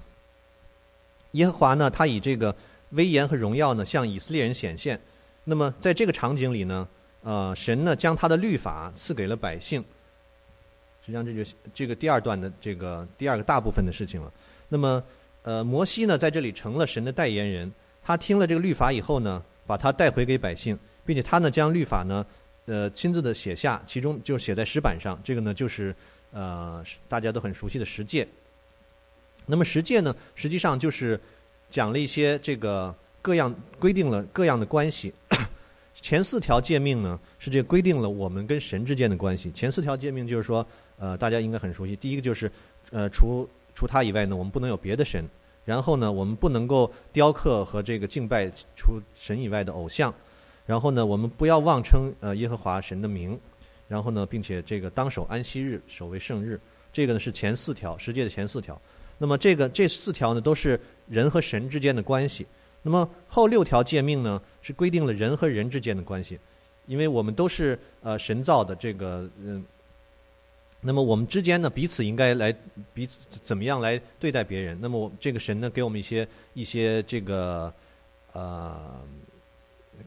[1.31, 2.55] 耶和华呢，他以这个
[2.91, 4.99] 威严和荣耀呢，向以色列人显现。
[5.43, 6.87] 那么，在这个场景里呢，
[7.23, 9.83] 呃，神呢，将他的律法赐给了百姓。
[11.05, 14.31] 实际上，这就这个第二段的这个第二个大部分的事情了。
[14.69, 15.03] 那么。
[15.43, 17.71] 呃，摩西呢在这里成了神的代言人。
[18.03, 22.23] 他听了这个律法以后呢，把它带回给百姓，并且他呢将律法呢，
[22.65, 25.19] 呃，亲自的写下，其中就写在石板上。
[25.23, 25.95] 这个呢就是
[26.31, 28.27] 呃大家都很熟悉的十诫。
[29.45, 31.19] 那么十诫呢，实际上就是
[31.69, 35.13] 讲了一些这个各样规定了各样的关系。
[35.95, 39.49] 前四条诫命呢，是这规定了我们跟神之间的关系。
[39.51, 40.63] 前四条诫命就是说，
[40.99, 41.95] 呃，大家应该很熟悉。
[41.95, 42.51] 第一个就是，
[42.91, 45.25] 呃，除除他以外呢，我们不能有别的神。
[45.65, 50.13] 然后呢，我们不能够雕刻和这个敬拜除神以外的偶像。
[50.67, 53.39] 然后呢，我们不要妄称呃耶和华神的名。
[53.87, 56.59] 然后呢，并且这个当守安息日，守为圣日。
[56.91, 58.77] 这个呢是前四条，十诫的前四条。
[59.17, 60.77] 那么这个这四条呢，都是
[61.07, 62.45] 人和神之间的关系。
[62.81, 66.37] 那么后六条诫命呢，是规定了人和人之间的关系，
[66.85, 69.63] 因为我们都是呃神造的这个嗯。
[70.81, 72.53] 那么我们之间呢，彼此应该来
[72.93, 74.77] 彼此怎么样来对待别人？
[74.81, 77.73] 那么这个神呢，给我们一些一些这个
[78.33, 78.99] 呃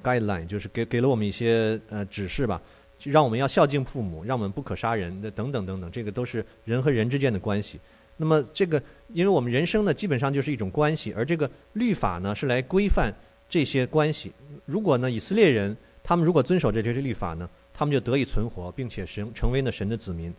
[0.03, 2.61] guideline，就是给给了我们一些呃指示吧，
[3.05, 7.79] 让我们要孝敬父母，让我们不可杀人，的等等等等，这个都是人和人之间的关系。
[8.17, 8.83] 那么这个，
[9.15, 13.11] 因为我们人生呢，基本上就是一种关系，而这个律法呢，是来规范
[13.49, 14.31] 这些关系。
[14.67, 15.75] 如果呢，以色列人
[16.05, 20.33] 他们如果遵守这些律法呢，他们就得以存活，并且神成为呢神的子民。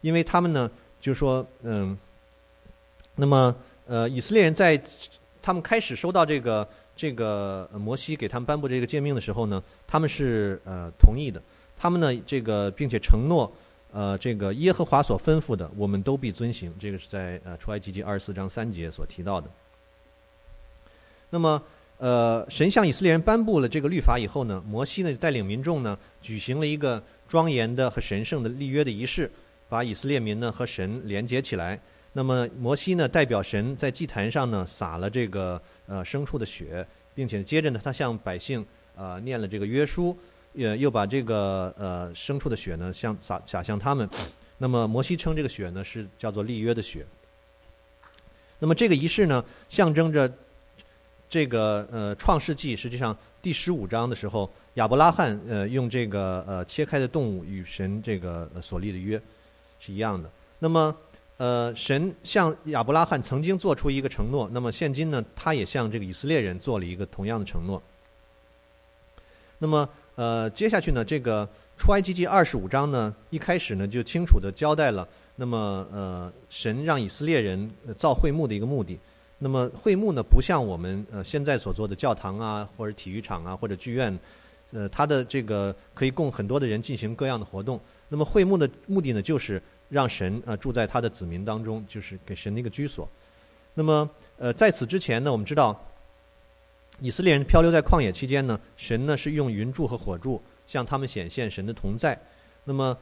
[0.00, 1.96] 因为他们呢，就说嗯，
[3.14, 3.54] 那么
[3.86, 4.80] 呃，以色列人在
[5.42, 6.66] 他们开始收到这个
[6.98, 11.40] 这个摩西给他们颁布这个诫命的时候呢，他们是呃同意的。
[11.78, 13.50] 他们呢，这个并且承诺
[13.92, 16.74] 呃，这个耶和华所吩咐的，我们都必遵行。
[16.80, 19.48] 这个是在呃出埃及记二十四章三节所提到的。
[21.30, 21.62] 那么
[21.98, 29.30] 呃，神向以色列人颁布了这个律法以后呢，摩西呢带领民众呢举行了一个庄严的和神圣的立约的仪式，
[29.68, 31.78] 把以色列民呢和神连接起来。
[32.18, 40.18] 那么摩西呢代表神在祭坛上呢撒了这个呃牲畜的血，并且接着呢他向百姓呃念了这个约书，
[40.52, 44.10] 也又把这个呃牲畜的血呢向撒撒向他们。
[44.56, 47.06] 那么摩西称这个血呢是叫做立约的血。
[48.58, 50.28] 那么这个仪式呢象征着
[51.30, 59.22] 这个呃创世纪实际上第十五章的时候，亚伯拉罕呃用这个呃切开的动物与神这个所立的约
[59.78, 60.28] 是一样的。
[60.58, 60.92] 那么
[61.38, 67.82] 呃神向亚伯拉罕曾经做出一个承诺，那么现今呢他也向这个以色列人做了一个同样的承诺。
[69.58, 71.48] 那么呃接下去呢这个。
[71.80, 78.98] 出埃及记二十五章呢，一开始呢就清楚的交代了，那么呃，神让以色列人造会幕的一个目的。
[79.38, 84.18] 那么会幕呢，不像我们呃现在所做的教堂啊，或者体育场啊，或者剧院，
[84.72, 87.78] 呃，它的这个可以供很多的人进行各样的活动。
[88.08, 93.08] 那么会幕的目的呢，就是让神呃住在他的子民当中，就是给神的一个居所。
[93.74, 95.78] 那么呃，在此之前呢，我们知道，
[97.00, 100.42] 以色列人漂流在旷野期间呢，神呢是用云柱和火柱。
[100.68, 102.14] 向他们显现神的同在，
[102.64, 102.94] 那么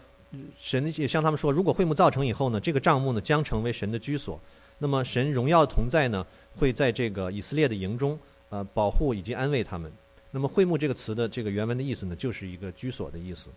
[0.57, 4.41] 神也向他们说，如果会幕造成以后呢，这个帐幕呢将成为神的居所。
[4.79, 8.17] 那么神荣耀同在呢，会在这个以色列的营中，
[8.51, 9.93] 呃，保护以及安慰他们。
[10.31, 13.49] 那么会幕这个词的这个原文的意思呢，就是一个居所的意思。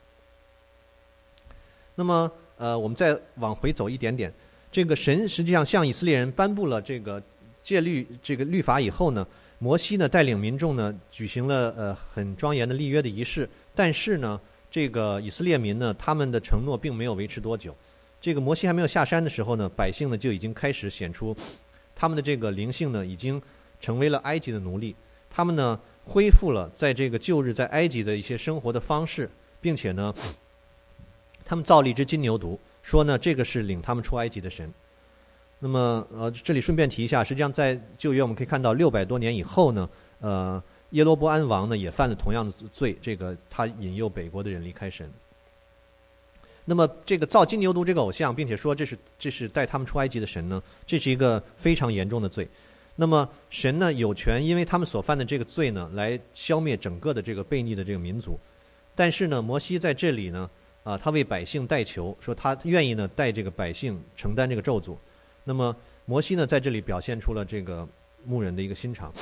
[1.99, 4.33] 那么呃，我们再往回走一点点，
[4.71, 7.21] 这个神实际上向以色列人颁布了这个
[7.61, 9.27] 戒律这个律法以后呢。
[9.61, 14.39] 摩西呢带领民众呢举行了呃很庄严的立约的仪式，但是呢
[14.71, 17.75] 这个以色列民呢他们的承诺并没有维持多久。
[18.21, 21.35] 这个摩西还没有下山的时候呢，百姓呢就已经开始显出
[21.93, 23.41] 他们的这个灵性呢已经
[23.81, 24.95] 成为了埃及的奴隶。
[25.29, 30.15] 他们呢恢复了在这个旧日在埃及的一些生活的方式，并且呢
[31.49, 34.71] 他们造了一只金牛犊，说呢这个是领他们出埃及的神。
[35.57, 45.11] 那么，呃，这里顺便提一下，实际上在旧约我们可以看到，六百多年以后呢，呃，耶罗波安王呢也犯了同样的罪，这个他引诱北国的人离开神。
[46.65, 52.47] 那么，这个造金牛犊这个偶像，并且说这是这是带他们出埃及的神呢，这是一个非常严重的罪。
[52.95, 58.39] 那么，神呢有权因为他们所犯的这个罪呢，来消灭整个的这个悖逆的这个民族。
[58.93, 60.47] 但是呢，摩西在这里呢，
[60.83, 64.95] 啊，他为百姓代求，说他愿意呢带这个百姓承担这个咒诅。
[65.43, 67.87] 那么摩西呢，在这里表现出了这个
[68.25, 69.13] 牧人的一个心肠。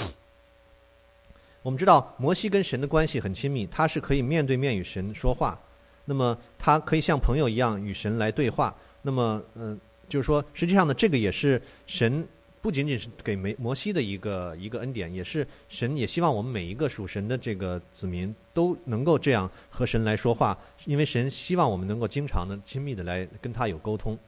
[1.63, 5.60] 我们知道摩西跟神的关系很亲密，他是可以面对面与神说话，
[6.06, 8.74] 那么他可以像朋友一样与神来对话。
[9.02, 12.26] 那么，嗯，就是说，实际上呢，这个也是神
[12.68, 24.20] 不仅仅是给摩摩西的一个一个恩典，也是神也希望我们每一个属神的这个子民都能够这样和神来说话，因为神希望我们能够经常的亲密的来跟他有沟通。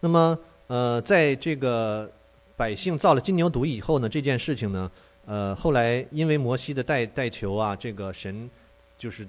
[0.00, 2.10] 那么，呃，在这个
[2.56, 4.90] 百姓造了金牛犊以后呢，这件事情呢，
[5.26, 8.48] 呃，后来因为摩西的代代求啊，这个神
[8.96, 9.28] 就是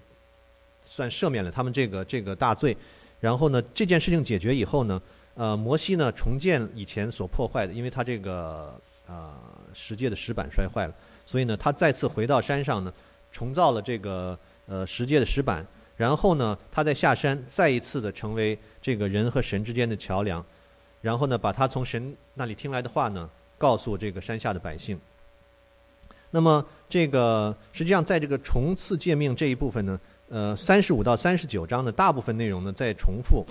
[0.88, 2.78] 算赦免了他们这个这个大罪。
[3.20, 5.02] 然后呢，这件事情解决以后呢，
[5.36, 8.74] 呃，摩西呢重建以前所破坏的，因为他这个
[9.08, 9.36] 啊
[9.74, 10.94] 石界的石板摔坏了，
[11.26, 12.92] 所以呢，他再次回到山上呢，
[13.32, 15.66] 重造了这个呃石界的石板。
[15.98, 20.44] 然后呢，他再下山，再一次的成为这个人和神之间的桥梁。
[21.02, 25.00] 然后呢，把他从神那里听来的话呢，告诉这个山下的百姓。
[26.32, 33.46] 那么，这个实际上在这个重次诫命这一部分呢，呃，三十五到三十九章的大部分内容呢，在重复，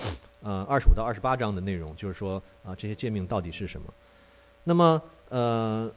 [0.44, 3.86] 呃，二十五到二十八章的内容，就是说啊，这些诫命到底是什么？
[4.62, 5.90] 那么，呃，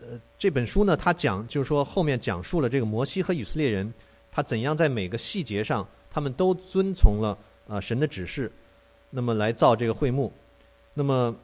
[0.00, 3.92] 呃，这本书呢，它讲就是说后面讲述了这个摩西和以色列人，
[4.32, 7.36] 他怎样在每个细节上，他们都遵从了
[7.68, 8.50] 啊神的指示，
[9.10, 10.32] 那么来造这个会幕。
[10.94, 11.36] 那么，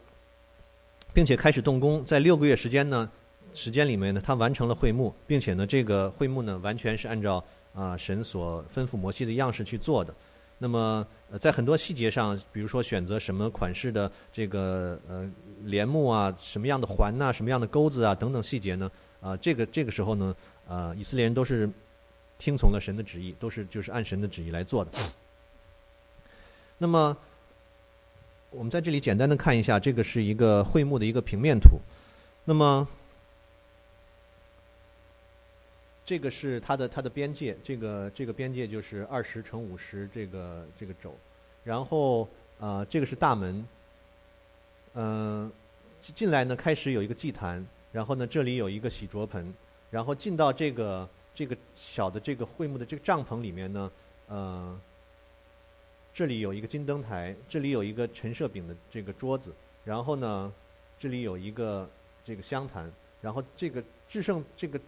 [1.13, 3.11] 并且开始动工，在六个月时间呢，
[3.53, 7.45] 时间里面呢，他完成了会幕，并且呢，这个会幕呢，完全是按照
[7.75, 10.15] 啊神所吩咐摩西的样式去做的。
[10.59, 11.07] 那么，
[11.41, 15.31] 在很多细节上，比如说选择什么款式的这个呃
[15.65, 18.91] 帘幕啊，什么样的环呐，什么样的钩子啊等等细节呢，
[19.21, 20.35] 啊，这个这个时候呢，
[20.69, 21.69] 啊，以色列人都是
[22.39, 24.91] 听从了神的旨意，都是就是按神的旨意来做的。
[26.79, 27.17] 那么。
[28.51, 31.79] 我们在这里简单的看一下，这个是一个会幕的一个平面图。
[32.45, 32.89] 那么，
[36.07, 41.13] 这个是它的它的边界，这个这个边界就是二十乘五十这个这个轴。
[41.65, 42.29] 然后
[42.61, 43.67] 啊，这个是大门。
[44.95, 45.51] 嗯，
[46.01, 49.53] 进来呢，开始有一个祭坛，然后呢，这里有一个洗濯盆，
[49.91, 53.91] 然后进到这个这个小的这个会幕的这个帐篷里面呢，
[54.29, 54.81] 呃，
[56.15, 59.53] 这里有一个金灯台，这里有一个陈设饼的这个桌子，
[59.85, 60.51] 然后呢，
[60.99, 61.87] 这里有一个
[62.25, 62.91] 这个香坛，
[63.21, 64.81] 然后这个至圣这个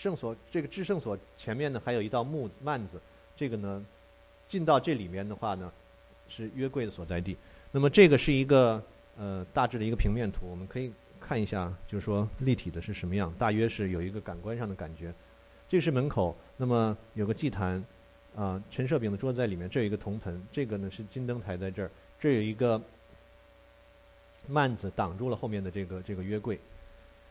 [0.00, 2.98] 圣所这个至圣所前面呢还有一道木幔子，
[3.36, 3.84] 这个呢
[4.48, 5.70] 进到这里面的话呢
[6.26, 7.36] 是约柜的所在地。
[7.70, 8.82] 那么这个是一个
[9.18, 10.90] 呃大致的一个平面图，我们可以。
[11.22, 15.12] 看一下，就是说立体的是什么样，大约是有一个感官上的感觉。
[15.68, 17.84] 这是门口，那么有个祭坛，
[18.34, 22.80] 啊，陈设饼的桌子在里面，这有一个铜盆，这个呢是金灯台在这儿，这有一个
[24.48, 26.58] 幔子挡住了后面的这个这个约柜。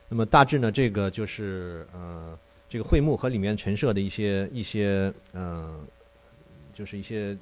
[0.08, 2.38] 那么大致呢，这个就是呃
[2.70, 5.78] 这个会幕和里面陈设的一些一些呃，
[6.72, 7.36] 就是一些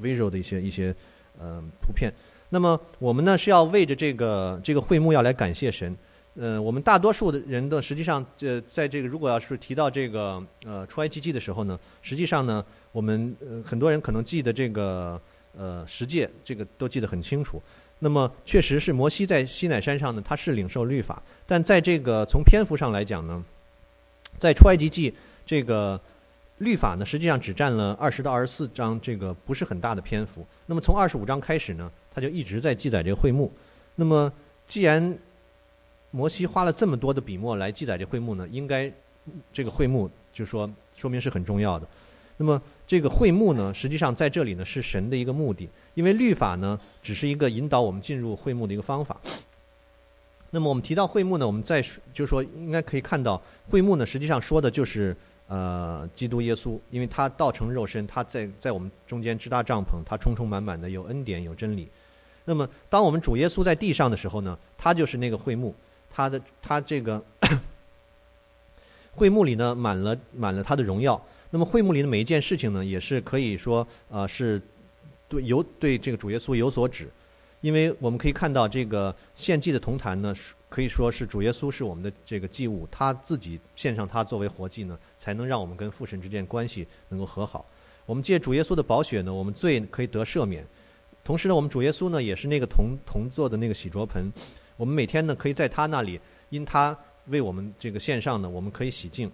[0.00, 0.94] visual 的一些一些
[1.40, 2.12] 呃图片。
[2.48, 5.94] 那么我们呢是要为着这个这个会幕要来感谢神，
[6.36, 15.20] 呃，我们大多数的人的实际上，呃，在这个如果要是提到这个呃出埃及记的时候呢，实际上呢，我们呃很多人可能记得这个
[15.56, 17.60] 呃十诫，这个都记得很清楚。
[18.00, 23.44] 那么确实是摩西在西乃山上呢，他是领受律法，但在这个从篇幅上来讲呢，
[24.38, 25.12] 在出埃及记
[25.44, 26.00] 这个
[26.58, 30.46] 律法呢，实际上只占了二十到二十四章，这个不是很大的篇幅。
[30.66, 31.90] 那么从二十五章开始呢？
[32.12, 33.52] 他就一直在记载这个会幕。
[33.94, 34.32] 那么，
[34.66, 35.16] 既然
[36.10, 38.90] 摩西花了这么多的笔墨来记载这会幕呢，应该
[39.52, 41.86] 这个会幕就说说明是很重要的。
[42.36, 45.68] 那么，这个会幕呢，实际上在这里呢是神的一个目的，
[45.98, 49.20] 因为律法呢只是一个引导我们进入会幕的一个方法。
[50.50, 51.82] 那么，我们提到会幕呢，我们再
[52.14, 55.14] 就是说应该可以看到，会幕呢实际上说的就是
[55.48, 61.88] 呃基督耶稣，因为他道成肉身，他在在我们中间支搭帐篷，他充充满满的有恩典有真理。
[62.44, 65.74] 那么，当我们主耶稣在地上的时候呢，他就是那个会幕，
[66.08, 67.20] 他的他这个
[69.16, 71.20] 会幕里呢满了满了他的荣耀。
[71.50, 74.62] 那么会幕里的每一件事情呢，也是可以说呃是
[75.28, 77.08] 对有对这个主耶稣有所指，
[77.60, 80.34] 因为我们可以看到这个献祭的铜坛呢，
[80.68, 87.66] 可以说是主耶稣是我们的这个祭物，他自己献上他作为活祭呢，才能让我们跟父神之间关系能够和好。
[88.06, 90.64] 我们借主耶稣的宝血呢，我们罪可以得赦免。
[91.22, 94.32] 同时呢，我们主耶稣呢也是那个铜铜做的那个洗濯盆，
[94.76, 96.18] 我们每天呢可以在他那里，
[96.48, 99.30] 因他为我们这个献上呢，我们可以洗净。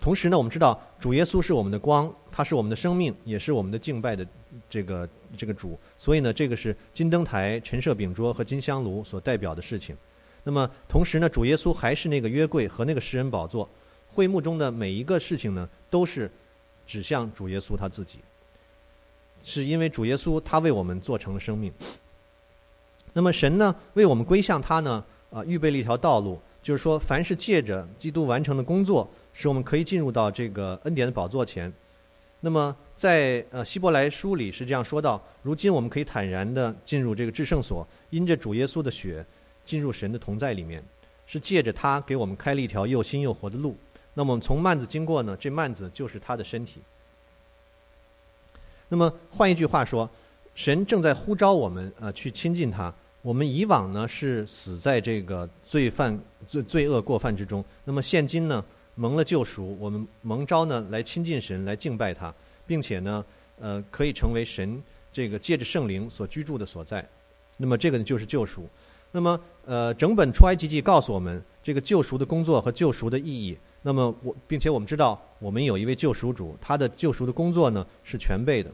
[0.00, 4.26] 同时呢，我们知道主耶稣是我们的光，他是我们的生命，也是我们的敬拜的
[4.68, 5.78] 这个这个主。
[5.98, 9.94] 所以呢，这个是金灯台、陈设饼桌和金香炉所代表的事情。
[10.42, 13.68] 那么同时呢，主耶稣还是那个约柜和那个食人宝座，
[14.08, 16.30] 会幕中的每一个事情呢，都是
[16.86, 18.20] 指向主耶稣他自己。
[19.44, 21.72] 是因为主耶稣他为我们做成了生命。
[23.12, 31.72] 那么神呢为我们归向他呢啊预备了一条道路，就是说凡是借着基督完成的工作，使我们可以进入到这个恩典的宝座前。
[32.40, 39.24] 那么在呃希伯来书里是这样说到：如今我们可以坦然的进入这个至圣所，因着主耶稣的血
[39.64, 40.82] 进入神的同在里面，
[41.26, 43.76] 是借着他给我们开了一条又新又活的路。
[44.14, 46.80] 那么从幔子经过呢，这幔子就是他的身体。
[48.88, 50.08] 那么换一句话说，
[50.54, 52.92] 神正在呼召我们呃去亲近他。
[53.22, 56.18] 我们以往呢是死在这个罪犯
[56.48, 57.62] 罪罪恶过犯之中。
[57.84, 58.64] 那么现今呢
[59.00, 62.32] 蒙了救赎，我们蒙召呢来亲近神，来敬拜他，
[62.66, 63.24] 并且呢
[63.58, 67.02] 呃可以成为神这个借着圣灵所居住的所在。
[67.56, 68.68] 那么这个呢就是救赎。
[69.10, 73.56] 那么呃整本出埃及记告诉我们这个救赎的工作和救赎的意义。
[73.80, 78.70] 那么我并且我们知道我们有一位救赎主，他的救赎的工作呢是全备的。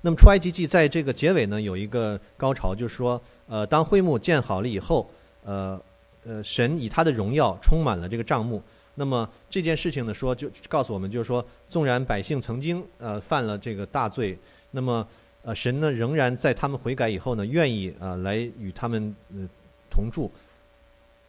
[0.00, 5.08] 那么出埃及记在这个结尾呢有一个高潮，就是说，呃，当会幕建好了以后，
[5.44, 5.80] 呃，
[6.26, 8.62] 呃，神以他的荣耀充满了这个帐幕。
[8.94, 14.38] 那么这件事情呢，说就告诉我们，就是说，纵然百姓曾经呃犯了这个大罪，
[14.70, 15.06] 那么
[15.42, 19.48] 呃神呢仍然在他们悔改以后呢，愿意啊来与他们呃
[19.90, 20.30] 同住。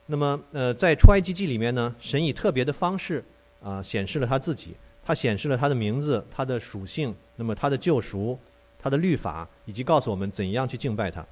[0.06, 3.24] 那么呃在出埃及记里面呢，神以特别的方式
[3.64, 8.38] 啊显示了他自己，他显示了他的名字、他的属性，那么他的救赎。
[8.78, 11.26] 他的律法以及告诉我们怎样去敬拜他，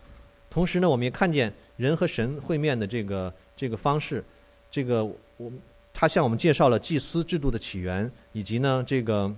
[0.50, 4.24] 同时呢，我们也看见人和神会面的这个这个方式，
[4.72, 5.52] 这个我
[5.94, 9.34] 他向我们介绍了祭司制度的起源，以及呢这个，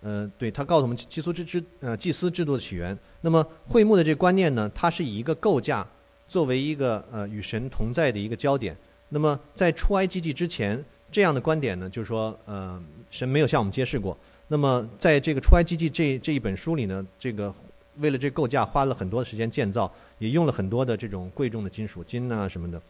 [0.00, 2.96] 呃，对他告诉我们祭司制制呃祭司制度的起源。
[3.20, 5.86] 那么会幕的这个观念呢，它是以一个构架
[6.26, 8.76] 作为一个呃与神同在的一个焦点。
[9.10, 14.16] 那么在出埃及记之前，这样的观点呢，就是说呃神没有向我们揭示过。
[14.48, 17.54] 那么，在这个出埃及记这这一本书里呢，这个
[17.98, 22.80] 为了这构架花了很多的时间建造，也用了很多的这种贵重的金属金啊什么的。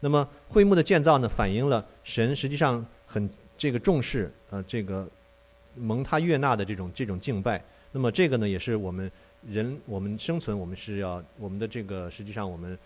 [0.00, 5.08] 那么会幕的建造呢，反映了神实际上很这个重视呃这个
[5.74, 7.62] 蒙他悦纳的这种这种敬拜。
[7.90, 9.10] 那么这个呢，也是我们
[9.48, 12.78] 人我们生存我们是要我们的这个实际上我们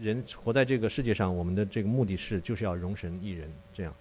[0.00, 3.94] 人活在这个世界上，我们的这个目的是就是要容神一人这样。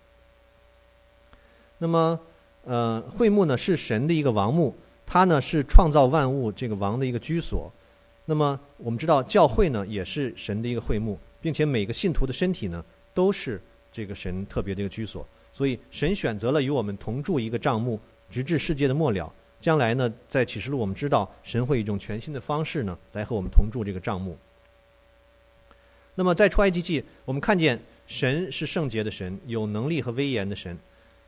[1.77, 2.19] 那么
[2.63, 4.75] 呃会幕呢是神的一个王墓，
[5.05, 7.71] 它呢是创造万物这个王的一个居所。
[8.25, 11.19] 那么我们知道教会呢也是神的一个会幕。
[11.41, 12.83] 并且每个信徒的身体呢，
[13.13, 15.23] 都是这个神特别的一个居所。
[15.53, 17.99] 所以神选择了与我们同住一个帐幕，
[18.31, 19.31] 直至世界的末了。
[19.61, 24.35] 将来呢，在启示录我们知道，神会以一种全新的方式呢，来和我们同住这个帐幕。
[26.15, 30.75] 那么在出埃及记，我们看见神是圣洁的神，有能力和威严的神。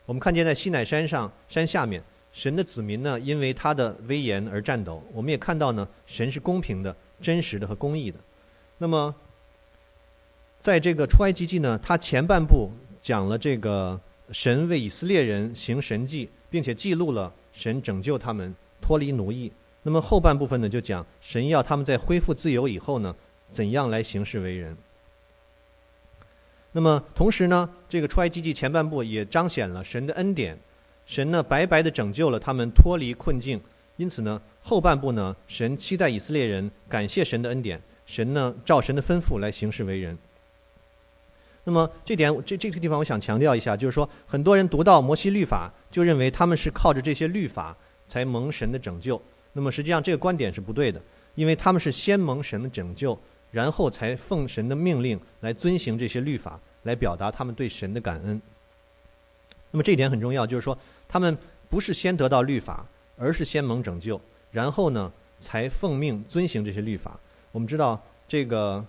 [0.07, 2.01] 我们看见在西乃山上山下面，
[2.37, 5.03] 神的子民呢，因为他的威严而战斗。
[5.11, 8.19] 我们也看到呢，神是公平的、真实的和公义的。
[8.77, 9.13] 那么。
[10.59, 12.69] 在这个出埃及记呢，它前半部
[12.99, 13.97] 讲了这个
[14.31, 19.49] 神为以色列人行神迹，并且记录了神拯救他们脱离奴役。
[19.83, 23.15] 那么后半部分呢，就讲神要他们在恢复自由以后呢，
[23.49, 24.75] 怎样来行事为人。
[26.73, 30.57] 那么同时呢，这个出埃及记前半部也彰显了神的恩典，
[31.07, 33.59] 神呢白白的拯救了他们脱离困境。
[33.95, 40.15] 因此呢，后半部呢，神期待以色列人感谢神的恩典，神呢照神的吩咐来行事为人。
[41.63, 47.75] 那么这点，这这个地方我想强调一下，就是说，很多人读到摩西律法，就认为他们是靠着这些律法
[48.07, 49.19] 才蒙神的拯救。
[49.53, 51.01] 那么实际上这个观点是不对的，
[51.33, 58.39] 因为他们是先蒙神的拯救，然后才奉神的命令来遵行这些律法，来表达他们对神的感恩。
[59.71, 60.77] 那么这一点很重要，就是说，
[61.07, 61.37] 他们
[61.69, 62.85] 不是先得到律法，
[63.17, 64.19] 而是先蒙拯救，
[64.51, 67.19] 然后呢才奉命遵行这些律法。
[67.51, 68.85] 我们知道这个。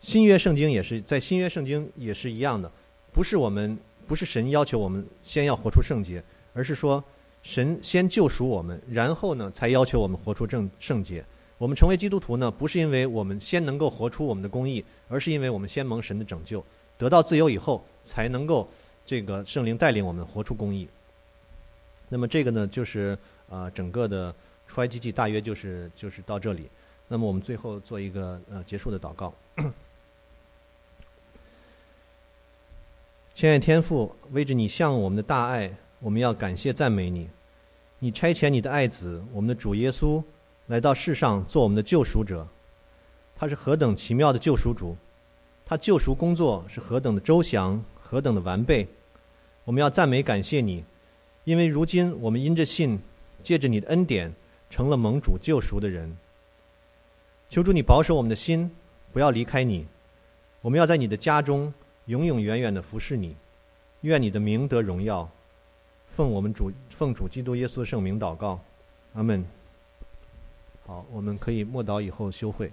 [0.00, 2.68] 新约圣经也是在新约圣经也是一样的，
[3.12, 6.20] 不是我们不是神要求我们先要活出圣洁，
[6.54, 7.00] 而是说
[7.44, 11.24] 神先救赎我们，然后呢才要求我们活出正圣洁。
[11.56, 16.64] 我们成为基督徒呢，不是因为我们先能够活出我们的公义，而是因为我们先蒙神的拯救，
[16.98, 18.68] 得到自由以后，才能够
[19.06, 20.88] 这个圣灵带领我们活出公义。
[22.12, 23.16] 那么这个呢，就是
[23.48, 24.34] 啊整个的
[24.68, 26.68] 出埃及记大约就是就是到这里。
[27.08, 29.32] 那么我们最后做一个呃结束的祷告。
[33.32, 37.30] 亲爱天父，为着你向我们的大爱，我们要感谢赞美你。
[37.98, 40.22] 你差遣你的爱子，我们的主耶稣，
[40.66, 42.46] 来到世上做我们的救赎者。
[43.34, 44.94] 他是何等奇妙的救赎主！
[45.64, 48.86] 他救赎工作是何等的周详，何等的完备！
[49.64, 50.84] 我们要赞美感谢你，
[51.44, 52.98] 因为如今我们因着信，
[53.42, 54.32] 借着你的恩典，
[54.70, 56.16] 成了蒙主救赎的人。
[57.50, 58.70] 求主你保守我们的心，
[59.12, 59.86] 不要离开你。
[60.60, 61.72] 我们要在你的家中。
[62.06, 63.36] 永永远远的服侍你，
[64.00, 65.30] 愿你的名得荣耀。
[66.08, 68.60] 奉我们主奉主基督耶稣的圣名祷告，
[69.14, 69.44] 阿门。
[70.84, 72.72] 好，我们可以默祷以后休会。